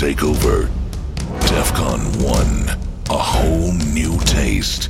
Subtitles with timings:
[0.00, 0.70] take over.
[1.52, 2.78] DEFCON 1,
[3.10, 4.88] a whole new taste.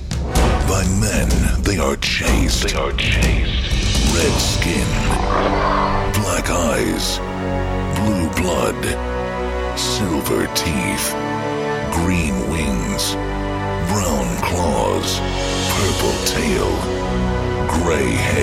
[0.71, 1.29] By men,
[1.65, 2.69] they are chased.
[2.69, 4.15] They are chased.
[4.15, 4.91] Red skin,
[6.23, 7.19] black eyes,
[7.99, 8.81] blue blood,
[9.77, 11.07] silver teeth,
[11.99, 13.15] green wings,
[13.91, 15.19] brown claws,
[15.75, 16.71] purple tail,
[17.83, 18.40] gray hair,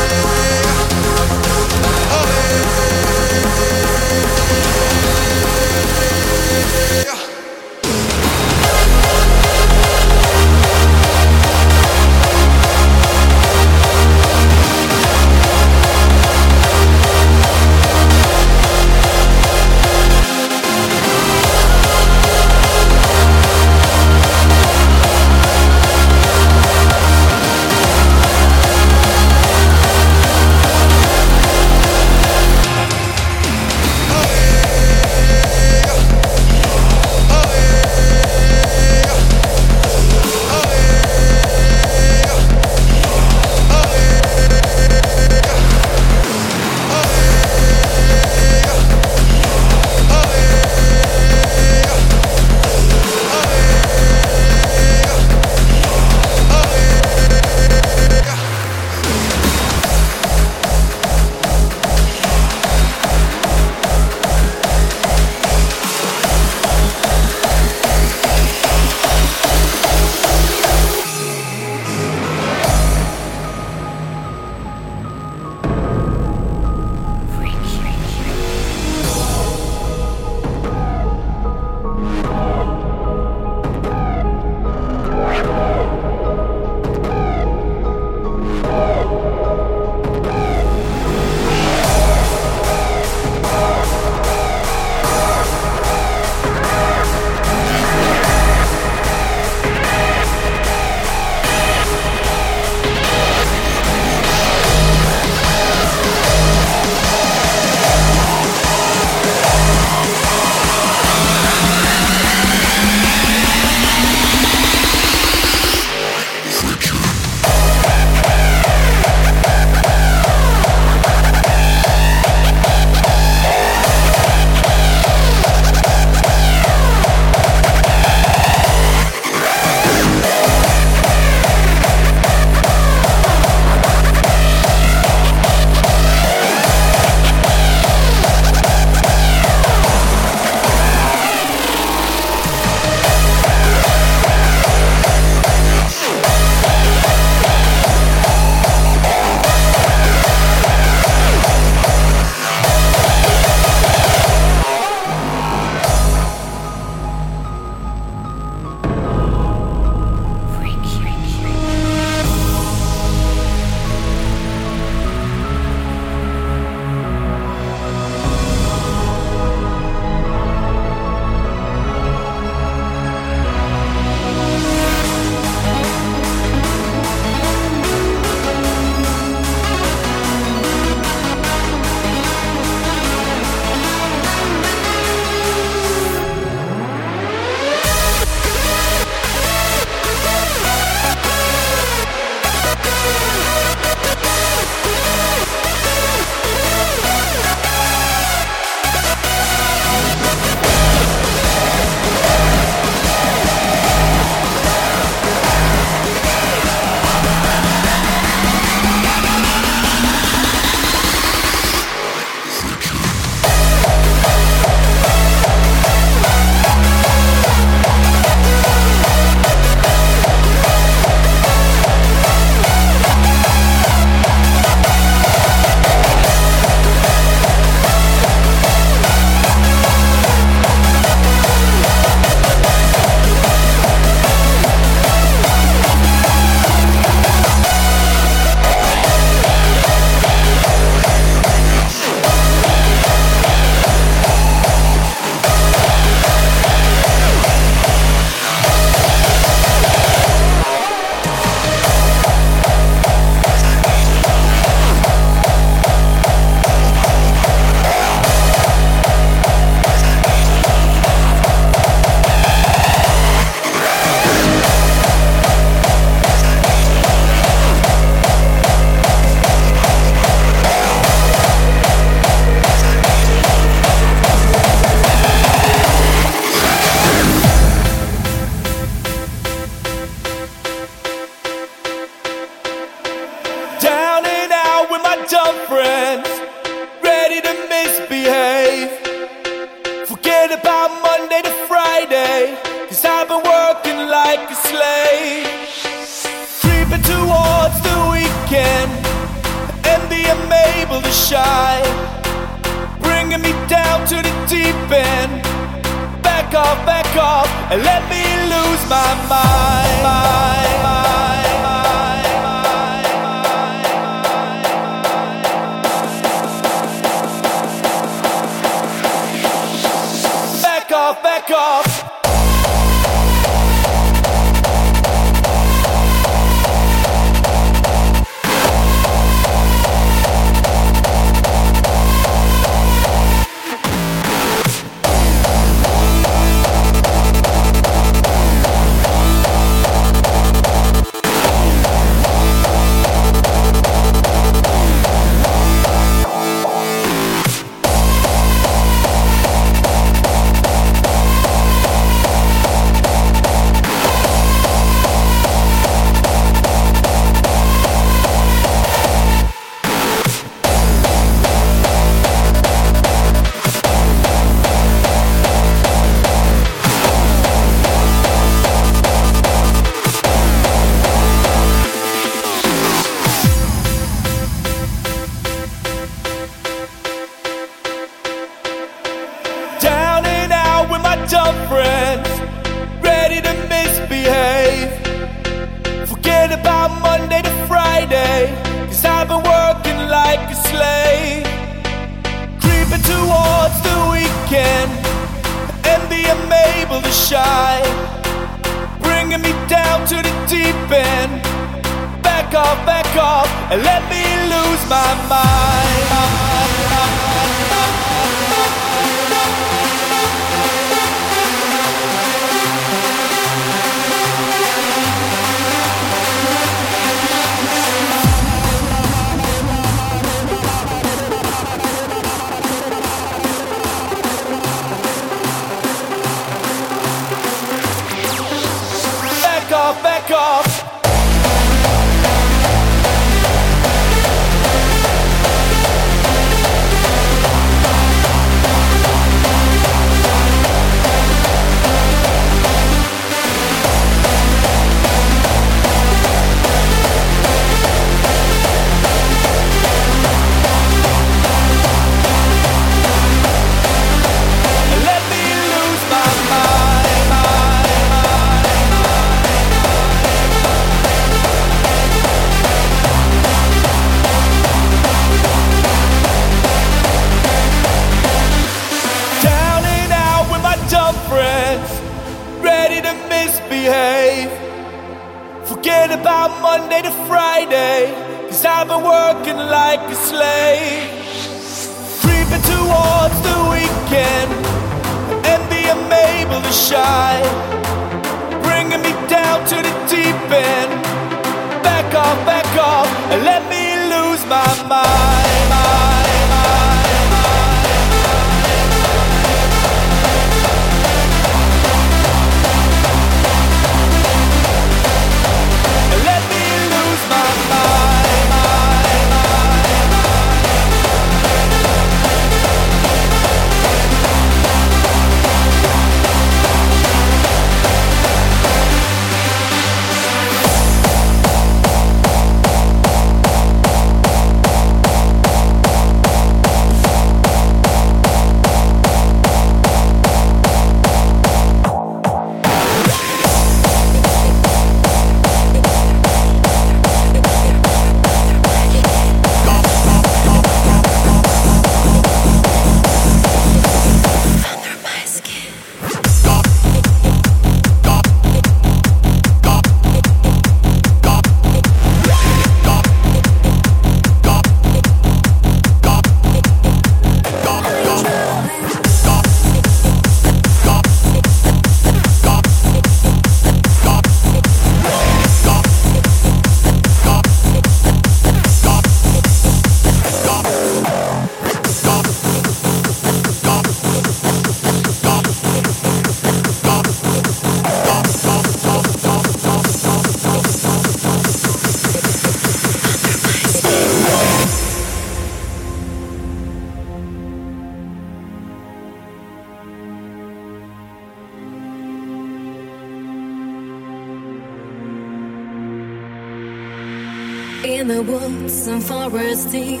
[599.30, 600.00] forest deep,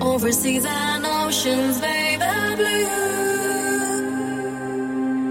[0.00, 2.86] overseas and oceans, baby blue.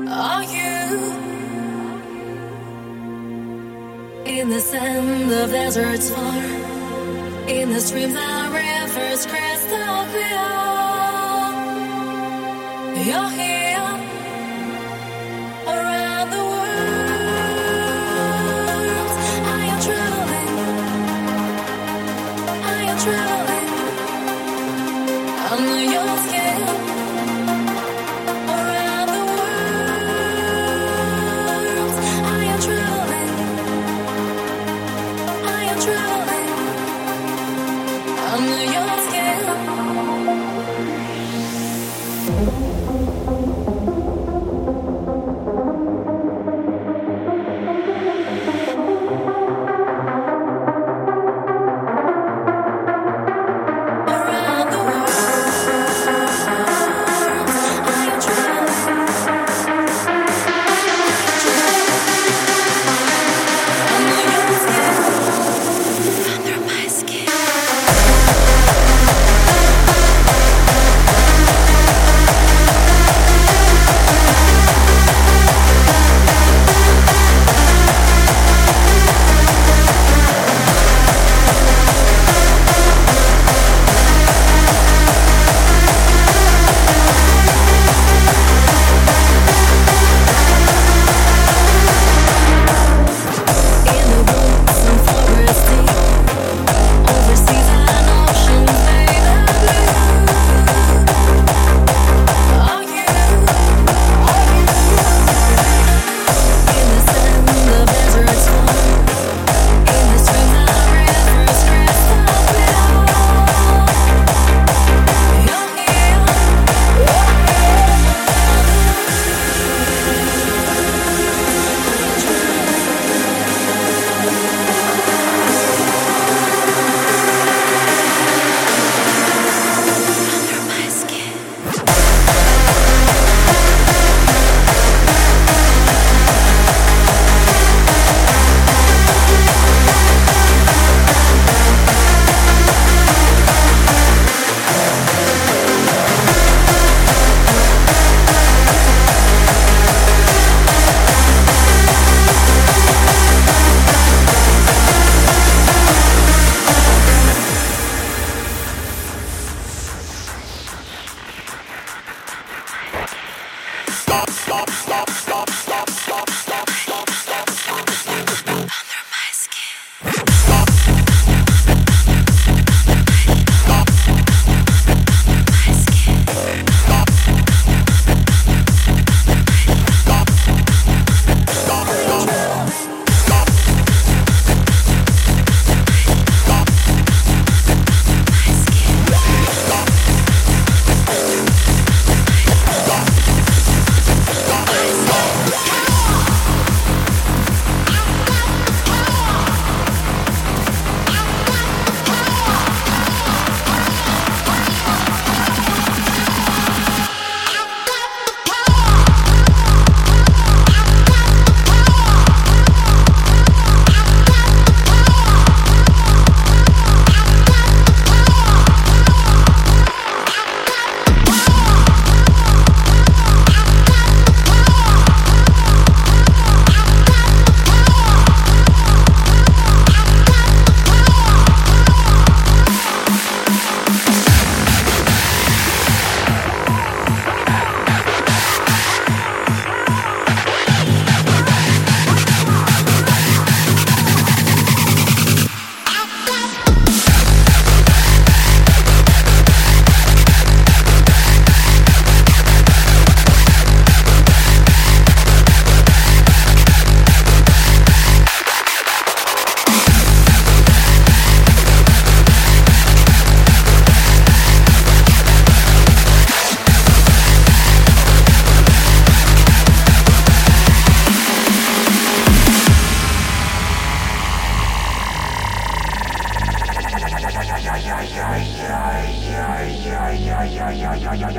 [0.10, 0.82] Are you
[4.26, 6.44] in the sand of deserts far,
[7.48, 10.50] in the streams and rivers crystal clear?
[13.06, 13.51] You're here.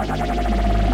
[0.04, 0.91] 誰か!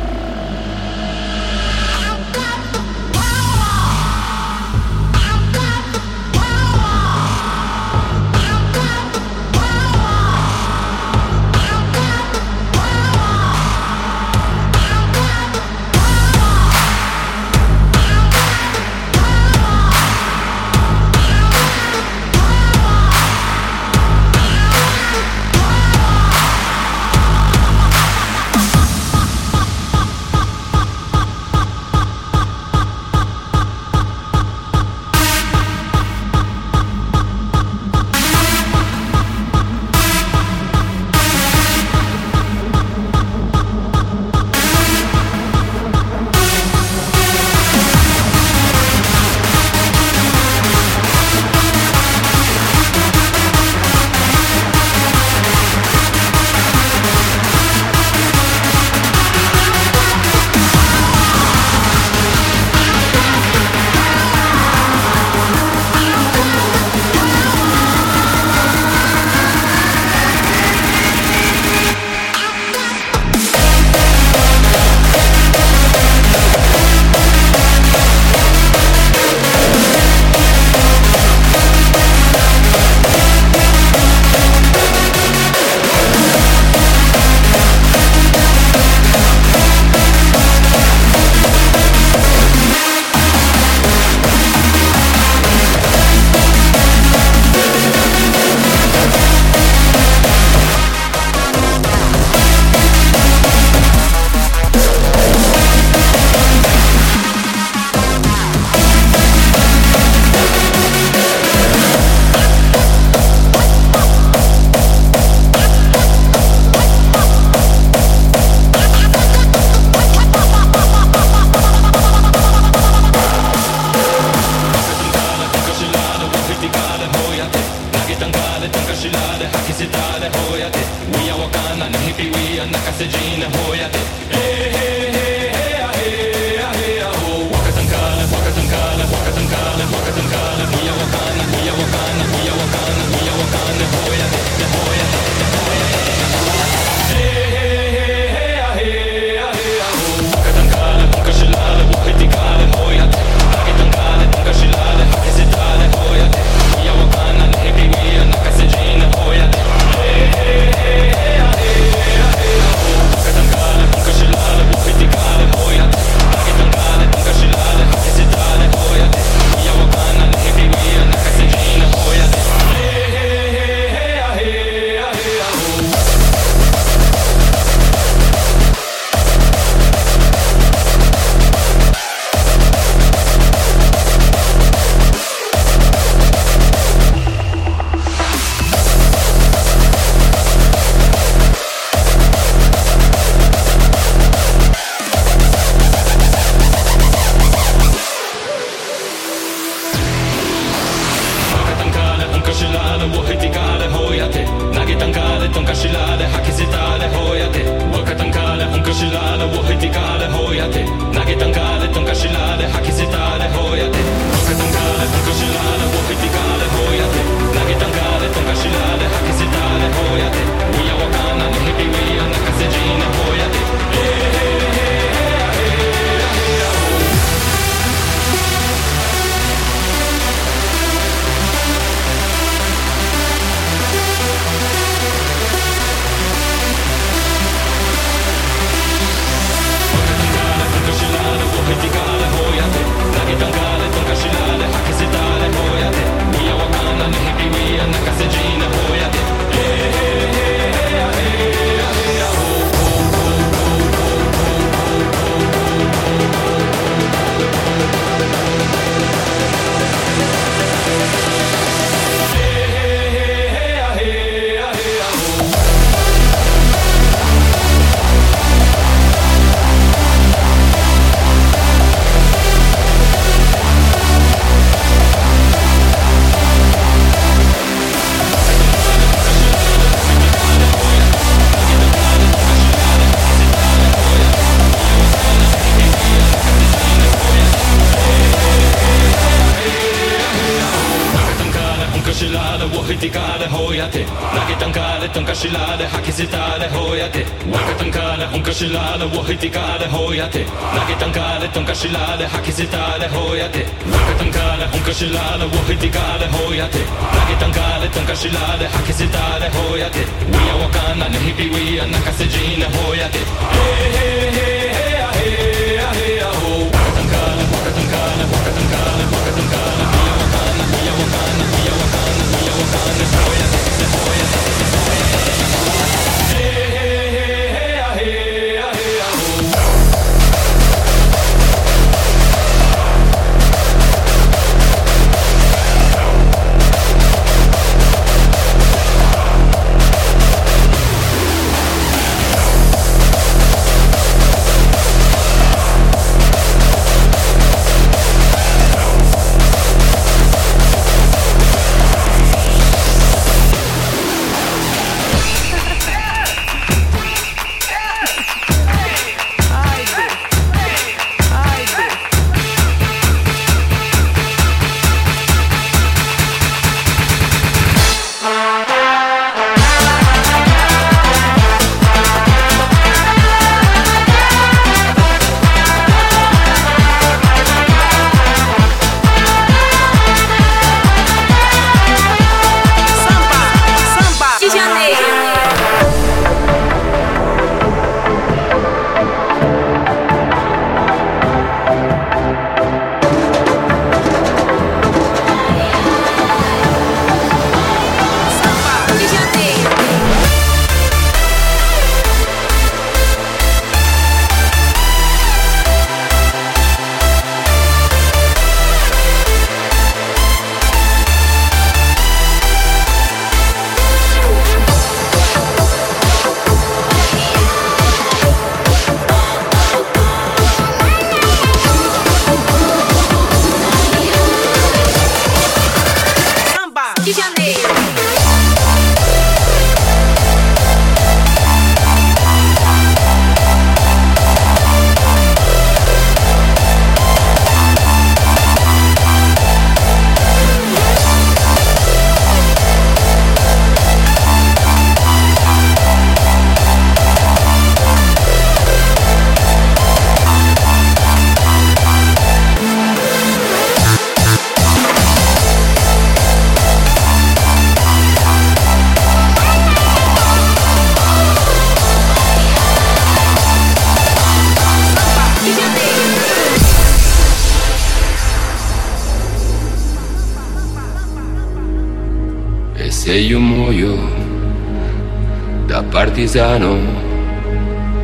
[476.18, 476.76] Partigiano.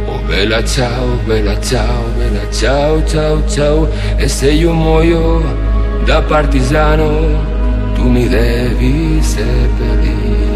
[0.07, 3.88] Oh bella ciao, bella ciao, bella ciao, ciao, ciao.
[4.16, 5.42] E se io muoio
[6.05, 7.11] da partigiano,
[7.94, 10.46] tu mi devi seppellire,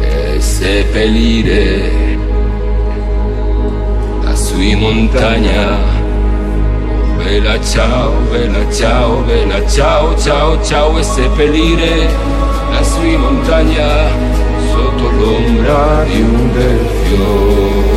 [0.00, 2.18] e seppellire
[4.24, 5.70] lassù in montagna.
[5.70, 12.08] Oh, bella ciao, bella ciao, bella ciao, ciao, ciao e seppellire
[12.72, 14.25] lassù in montagna
[15.18, 17.95] sombra de un.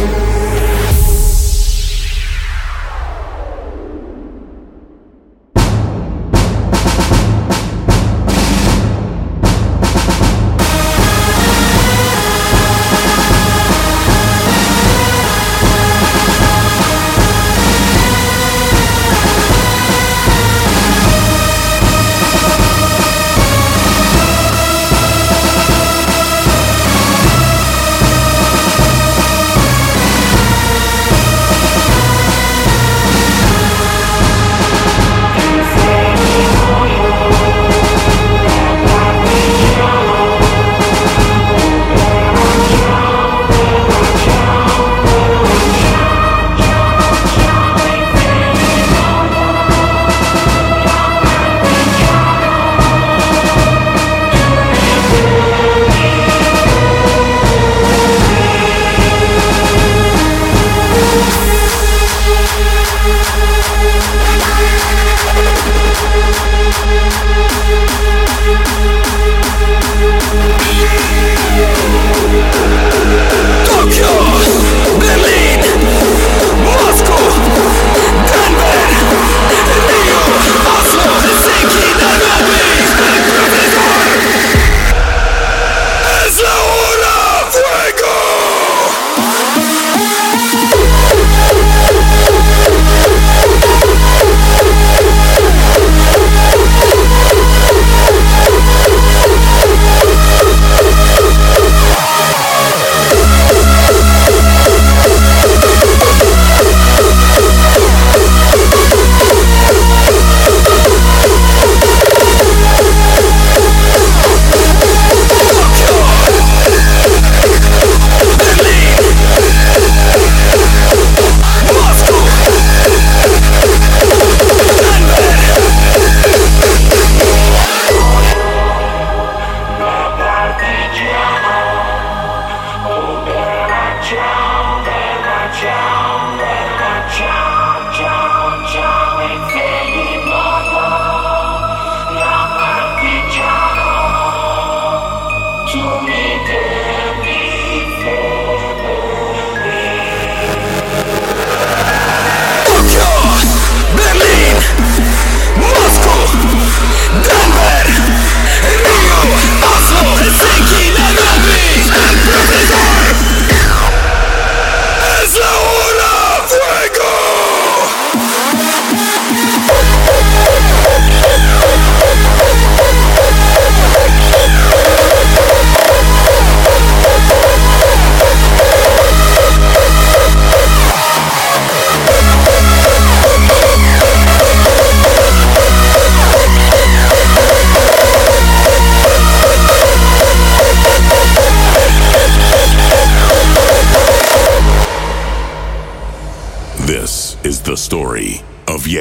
[157.12, 157.38] No!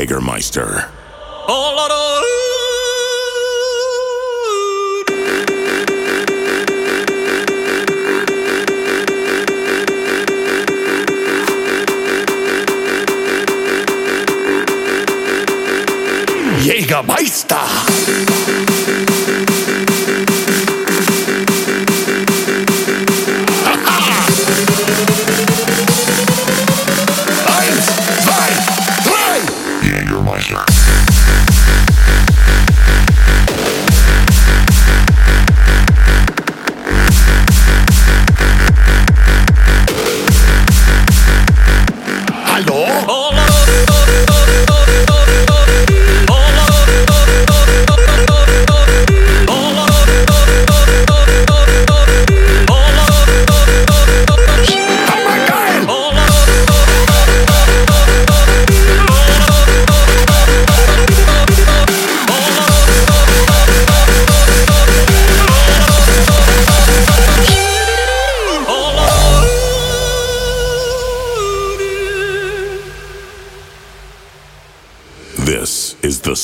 [0.08, 0.84] Jägermeister.
[16.64, 18.37] Jägermeister!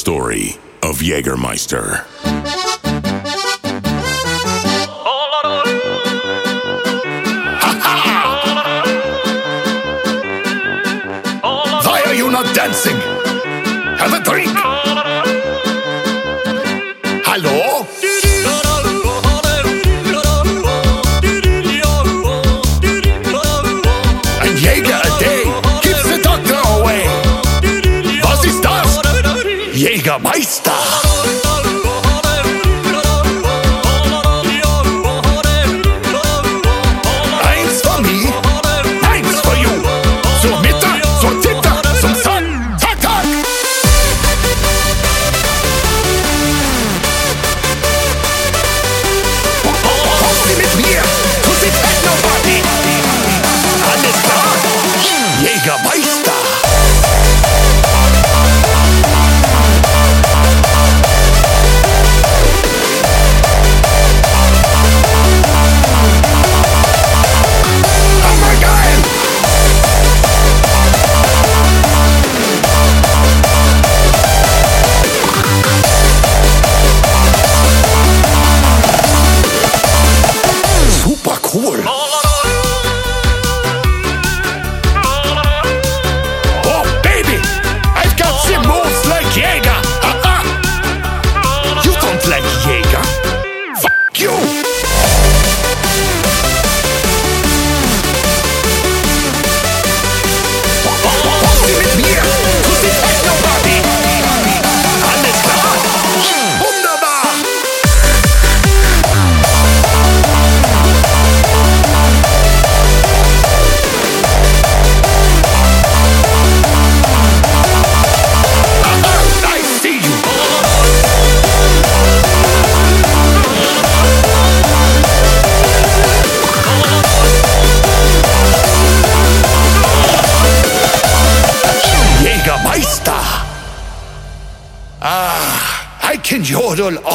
[0.05, 2.05] story of Jägermeister.
[11.86, 12.96] Why are you not dancing?
[13.96, 14.64] Have a drink!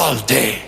[0.10, 0.59] all day.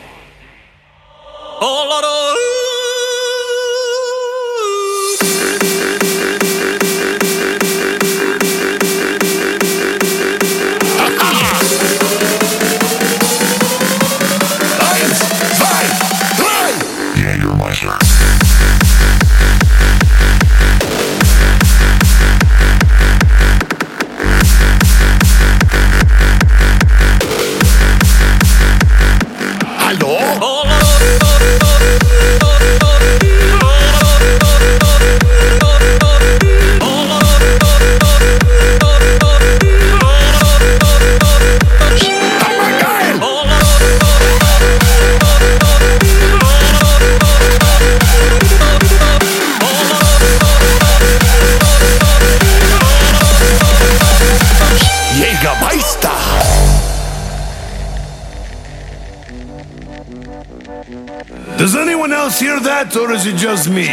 [61.57, 63.88] Does anyone else hear that, or is it just me?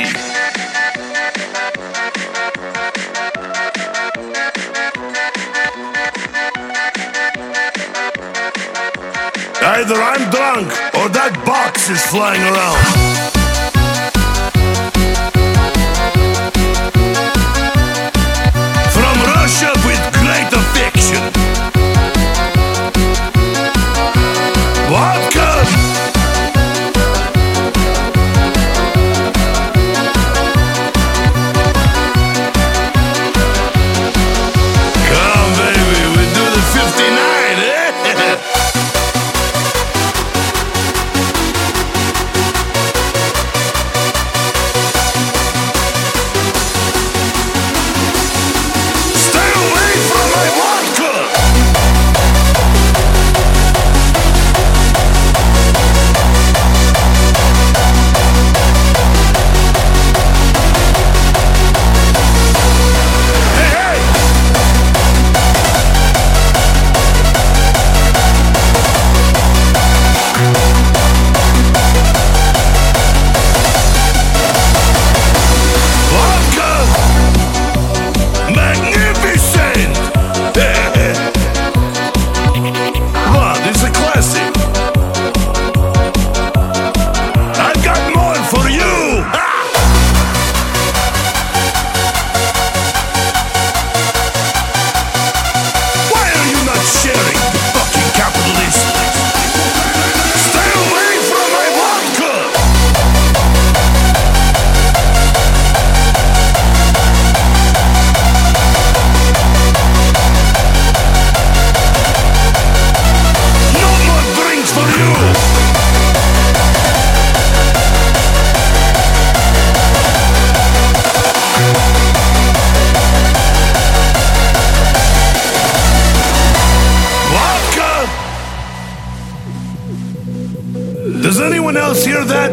[9.61, 13.38] Either I'm drunk, or that box is flying around.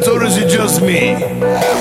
[0.07, 1.74] or is it just me?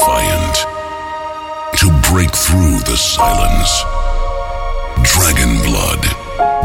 [0.00, 0.56] defiant,
[1.76, 3.82] to break through the silence.
[5.02, 6.02] Dragon blood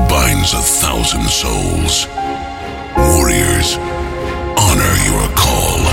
[0.09, 2.07] binds a thousand souls.
[2.97, 3.77] Warriors,
[4.57, 5.84] honor your call.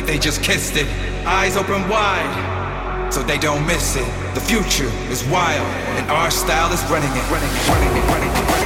[0.00, 0.86] like they just kissed it.
[1.26, 4.34] Eyes open wide, so they don't miss it.
[4.34, 5.66] The future is wild,
[5.98, 8.34] and our style is running it, running it, running it, running it.
[8.34, 8.59] Running it.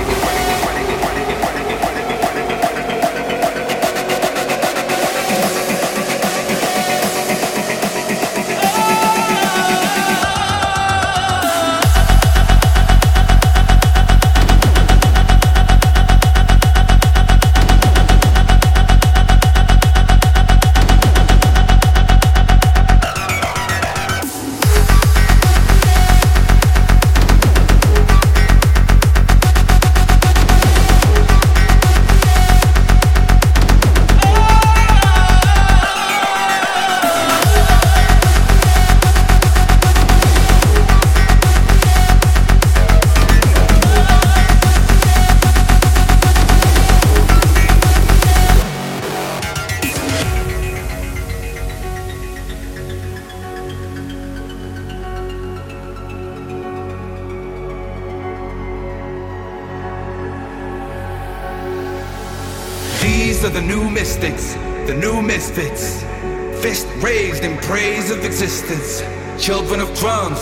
[68.45, 70.39] Children of drums,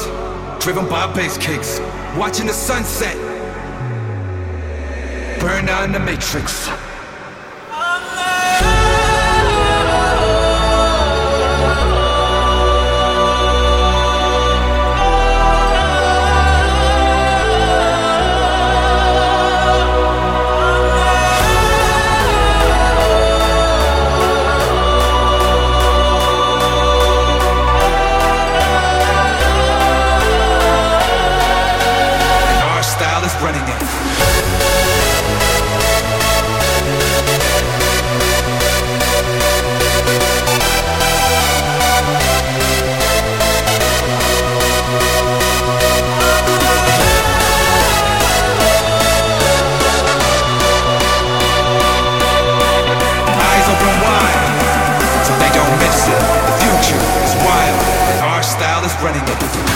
[0.60, 1.78] driven by bass kicks,
[2.18, 3.16] watching the sunset.
[5.38, 6.68] Burn on the matrix.
[59.24, 59.71] Thank you.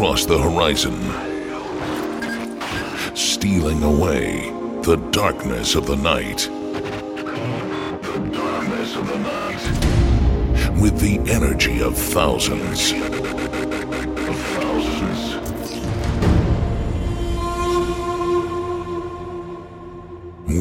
[0.00, 0.98] Across the horizon,
[3.14, 4.48] stealing away
[4.80, 6.48] the darkness of the night.
[8.00, 10.80] The darkness of the night.
[10.80, 12.92] With the energy of thousands.
[12.92, 15.34] Of thousands.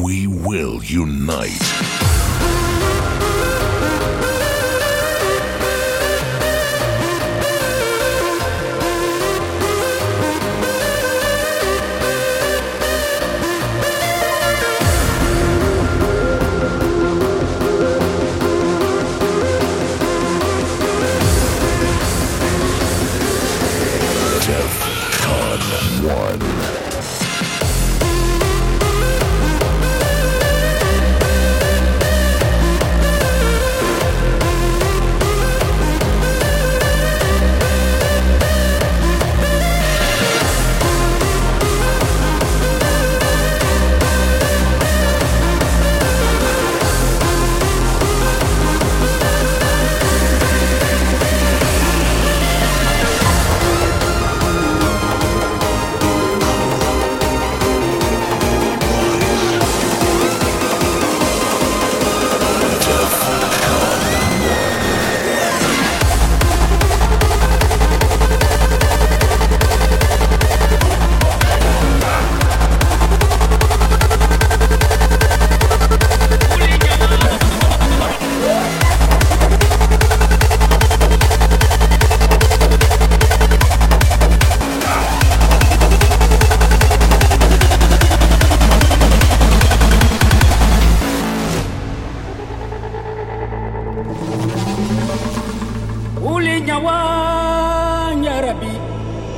[0.03, 1.78] We will unite.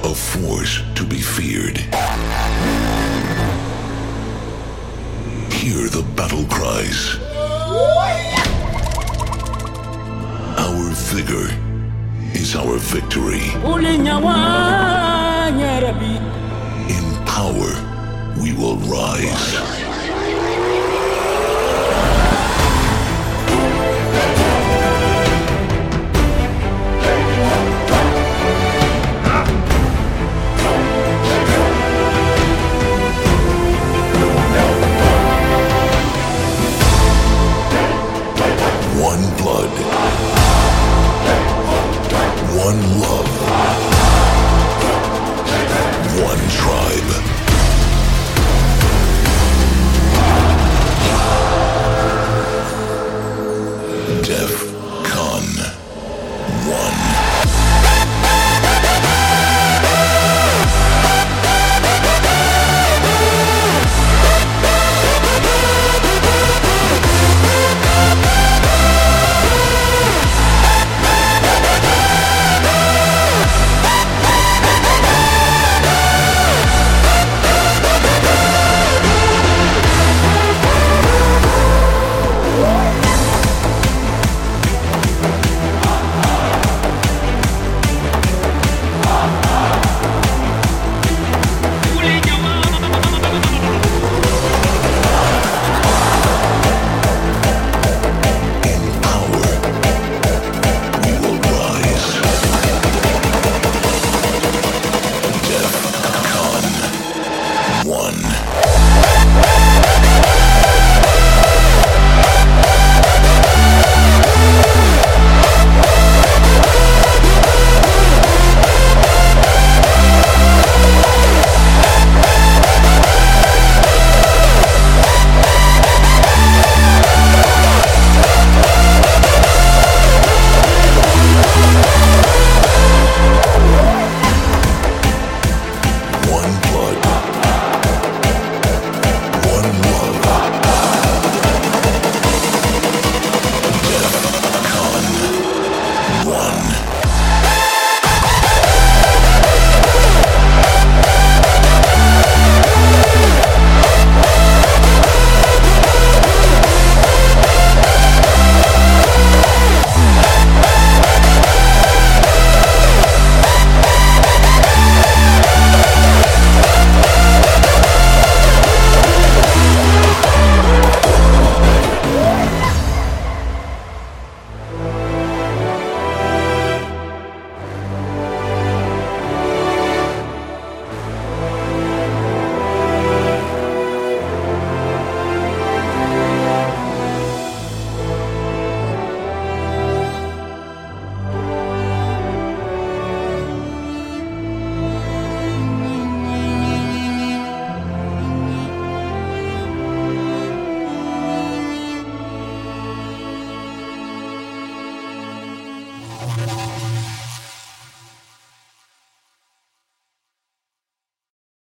[0.04, 1.78] A force to be feared.
[5.54, 7.18] Hear the battle cries.
[10.58, 11.50] Our vigor
[12.34, 13.50] is our victory.
[16.90, 17.72] In power,
[18.42, 19.81] we will rise.